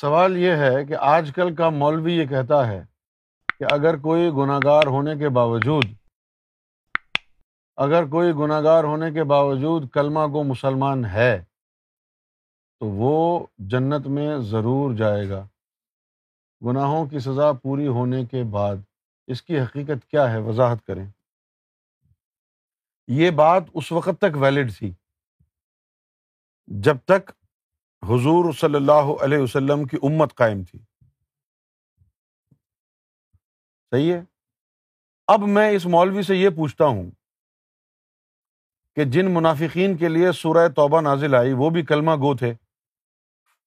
[0.00, 2.84] سوال یہ ہے کہ آج کل کا مولوی یہ کہتا ہے
[3.58, 5.84] کہ اگر کوئی گناہ گار ہونے کے باوجود،
[7.76, 11.44] اگر کوئی گناہ گار ہونے کے باوجود کلمہ کو مسلمان ہے،
[12.80, 15.46] تو وہ جنت میں ضرور جائے گا۔
[16.66, 18.76] گناہوں کی سزا پوری ہونے کے بعد
[19.26, 21.06] اس کی حقیقت کیا ہے؟ وضاحت کریں۔
[23.08, 24.92] یہ بات اس وقت تک ویلڈ تھی
[26.66, 27.30] جب تک
[28.08, 30.78] حضور صلی اللہ علیہ وسلم کی امت قائم تھی۔
[33.90, 34.24] صحیح ہے؟
[35.26, 37.10] اب میں اس مولوی سے یہ پوچھتا ہوں
[38.96, 42.54] کہ جن منافقین کے لیے سورہ توبہ نازل آئی وہ بھی کلمہ گو تھے؟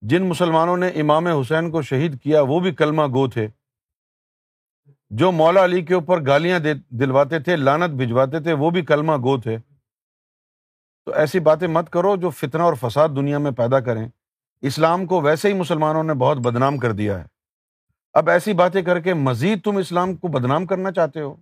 [0.00, 3.48] جن مسلمانوں نے امام حسین کو شہید کیا وہ بھی کلمہ گو تھے؟
[5.10, 9.40] جو مولا علی کے اوپر گالیاں دلواتے تھے لانت بھجواتے تھے وہ بھی کلمہ گو
[9.40, 9.58] تھے۔
[11.04, 14.08] تو ایسی باتیں مت کرو جو فتنہ اور فساد دنیا میں پیدا کریں۔
[14.62, 17.24] اسلام کو ویسے ہی مسلمانوں نے بہت بدنام کر دیا ہے۔
[18.12, 21.36] اب ایسی باتیں کر کے مزید تم اسلام کو بدنام کرنا چاہتے ہو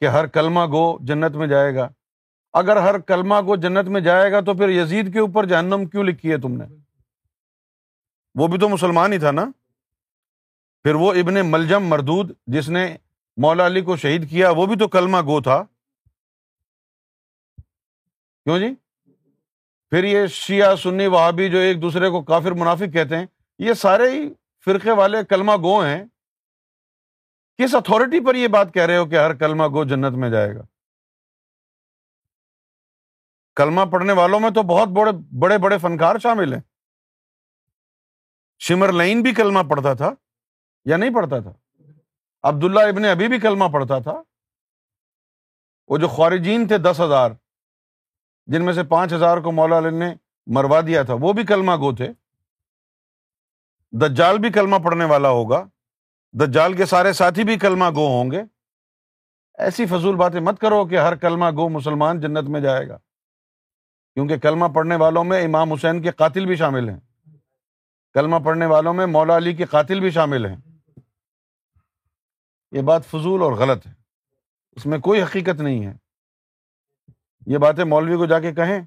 [0.00, 1.88] کہ ہر کلمہ گو جنت میں جائے گا۔
[2.52, 6.04] اگر ہر کلمہ گو جنت میں جائے گا تو پھر یزید کے اوپر جہنم کیوں
[6.04, 6.64] لکھی ہے تم نے؟
[8.34, 9.44] وہ بھی تو مسلمان ہی تھا نا؟
[10.82, 12.96] پھر وہ ابن ملجم مردود جس نے
[13.36, 15.62] مولا علی کو شہید کیا وہ بھی تو کلمہ گو تھا۔
[18.44, 18.83] کیوں جی؟
[19.90, 23.26] پھر یہ شیعہ سنی وہابی جو ایک دوسرے کو کافر منافق کہتے ہیں،
[23.58, 26.04] یہ سارے ہی فرقے والے کلمہ گو ہیں۔
[27.58, 30.54] کس اتھارٹی پر یہ بات کہہ رہے ہو کہ ہر کلمہ گو جنت میں جائے
[30.54, 30.62] گا؟
[33.56, 36.60] کلمہ پڑھنے والوں میں تو بہت بڑے بڑے بڑے فنکار شامل ہیں۔
[38.58, 40.10] شمر لائن بھی کلمہ پڑھتا تھا
[40.84, 41.52] یا نہیں پڑھتا تھا؟
[42.42, 44.22] عبداللہ ابن ابھی بھی کلمہ پڑھتا تھا۔
[45.88, 47.30] وہ جو خارجین تھے، دس ہزار۔
[48.46, 50.14] جن میں سے پانچ ہزار کو مولا علی نے
[50.46, 52.08] مروا دیا تھا، وہ بھی کلمہ گو تھے۔
[53.92, 55.64] دجال بھی کلمہ پڑھنے والا ہوگا۔
[56.32, 58.42] دجال کے سارے ساتھی بھی کلمہ گو ہوں گے۔
[59.58, 62.96] ایسی فضول باتیں مت کرو کہ ہر کلمہ گو مسلمان جنت میں جائے گا۔
[64.14, 67.00] کیونکہ کلمہ پڑھنے والوں میں امام حسین کے قاتل بھی شامل ہیں۔
[68.14, 70.56] کلمہ پڑھنے والوں میں مولا علی کے قاتل بھی شامل ہیں۔
[72.72, 73.92] یہ بات فضول اور غلط ہے۔
[74.72, 76.03] اس میں کوئی حقیقت نہیں ہے۔
[77.46, 78.80] یہ باتیں مولوی کو جا کے کہیں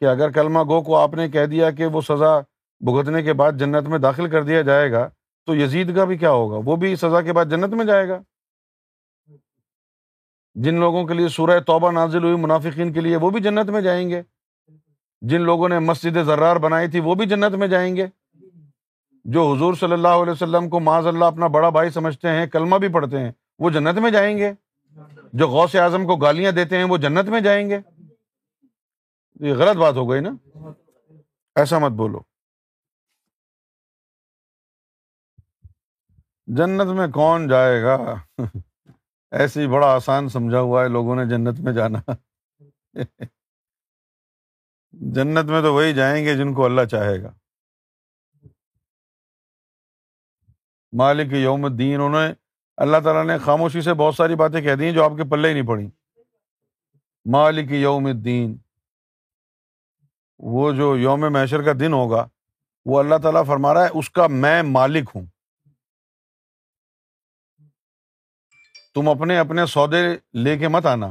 [0.00, 2.40] کہ اگر کلمہ گو کو آپ نے کہہ دیا کہ وہ سزا
[2.80, 5.08] بھگتنے کے بعد جنت میں داخل کر دیا جائے گا،
[5.46, 8.22] تو یزید کا بھی کیا ہوگا؟ وہ بھی سزا کے بعد جنت میں جائے گا۔
[10.54, 13.80] جن لوگوں کے لیے سورہ توبہ نازل ہوئی، منافقین کے لیے وہ بھی جنت میں
[13.80, 14.22] جائیں گے۔
[15.20, 18.06] جن لوگوں نے مسجد ذرار بنائی تھی، وہ بھی جنت میں جائیں گے۔
[19.24, 22.76] جو حضور صلی اللہ علیہ وسلم کو معذ اللہ اپنا بڑا بھائی سمجھتے ہیں، کلمہ
[22.76, 24.52] بھی پڑھتے ہیں، وہ جنت میں جائیں گے۔
[25.32, 27.78] جو غوث اعظم کو گالیاں دیتے ہیں وہ جنت میں جائیں گے؟
[29.40, 30.30] یہ غلط بات ہو گئی نا؟
[31.56, 32.20] ایسا مت بولو۔
[36.46, 37.96] جنت میں کون جائے گا؟
[39.30, 41.98] ایسے ہی بڑا آسان سمجھا ہوا ہے لوگوں نے جنت میں جانا۔
[44.92, 47.32] جنت میں تو وہی جائیں گے جن کو اللہ چاہے گا۔
[50.92, 52.49] مالک یوم الدین، انہوں نے
[52.80, 55.48] اللہ تعالیٰ نے خاموشی سے بہت ساری باتیں کہہ دی ہیں جو آپ کے پلے
[55.48, 55.88] ہی نہیں پڑی۔
[57.30, 58.56] مالک یوم الدین۔
[60.38, 62.28] وہ جو یوم محشر کا دن ہوگا،
[62.84, 65.26] وہ اللہ تعالیٰ فرما رہا ہے، اس کا میں مالک ہوں۔
[68.94, 70.02] تم اپنے اپنے سودے
[70.34, 71.06] لے کے مت آنا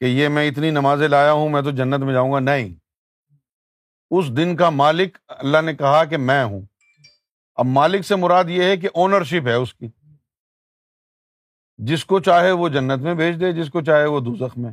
[0.00, 2.74] کہ یہ میں اتنی نمازیں لایا ہوں، میں تو جنت میں جاؤں گا۔ نہیں۔
[4.10, 6.62] اس دن کا مالک اللہ نے کہا کہ میں ہوں۔
[7.54, 9.88] اب مالک سے مراد یہ ہے کہ اونرشپ ہے اس کی۔
[11.78, 14.72] جس کو چاہے وہ جنت میں بھیج دے، جس کو چاہے وہ دوزخ میں۔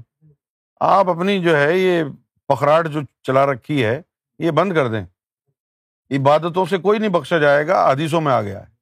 [0.79, 2.03] آپ اپنی جو ہے یہ
[2.47, 4.01] پکھراٹ جو چلا رکھی ہے،
[4.39, 5.05] یہ بند کر دیں۔
[6.11, 8.73] عبادتوں سے کوئی نہیں بخشا جائے گا، حدیثوں میں آ گیا ہے۔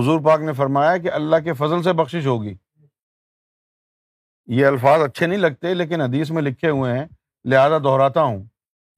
[0.00, 2.54] حضور پاک نے فرمایا کہ اللہ کے فضل سے بخش ہوگی۔
[4.46, 7.06] یہ الفاظ اچھے نہیں لگتے، لیکن حدیث میں لکھے ہوئے ہیں۔
[7.44, 8.44] لہٰذا دہراتا ہوں۔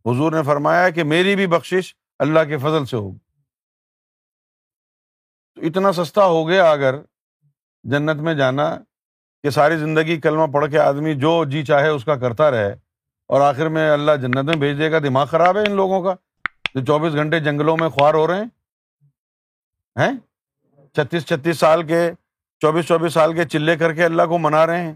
[0.06, 3.18] حضور نے فرمایا کہ میری بھی بخشش اللہ کے فضل سے ہوگی۔
[5.54, 6.94] تو اتنا سستا ہو گیا اگر
[7.84, 8.76] جنت میں جانا
[9.42, 12.74] کہ ساری زندگی کلمہ پڑھ کے آدمی جو جی چاہے اس کا کرتا رہے
[13.26, 16.14] اور آخر میں اللہ جنت میں بھیج دے گا، دماغ خراب ہے ان لوگوں کا
[16.74, 18.42] جو چوبیس گھنٹے جنگلوں میں خوار ہو رہے
[20.00, 20.12] ہیں؟
[20.94, 22.12] چھتیس چھتیس سال کے،
[22.60, 24.94] چوبیس چوبیس سال کے چلے کر کے اللہ کو منا رہے ہیں؟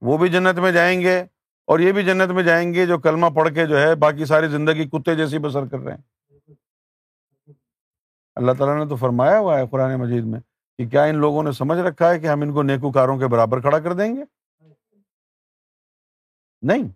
[0.00, 1.24] وہ بھی جنت میں جائیں گے
[1.64, 4.48] اور یہ بھی جنت میں جائیں گے جو کلمہ پڑھ کے جو ہے باقی ساری
[4.48, 6.02] زندگی کتے جیسی بسر کر رہے ہیں۔
[8.36, 10.40] اللہ تعالیٰ نے تو فرمایا ہوا ہے قرآن مجید میں
[10.80, 13.60] کہ کیا ان لوگوں نے سمجھ رکھا ہے کہ ہم ان کو نیکوکاروں کے برابر
[13.60, 14.22] کھڑا کر دیں گے؟
[16.62, 16.88] نہیں۔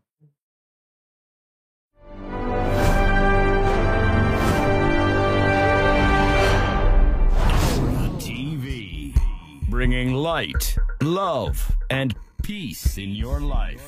[9.70, 11.44] Bringing light love
[11.90, 12.12] and
[12.46, 13.80] peace in your life